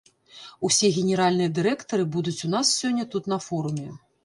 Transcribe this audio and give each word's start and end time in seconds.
Усе 0.69 0.89
генеральныя 0.95 1.51
дырэктары 1.59 2.03
будуць 2.17 2.35
у 2.49 2.51
нас 2.57 2.73
сёння 2.81 3.09
тут 3.15 3.31
на 3.37 3.41
форуме. 3.49 3.89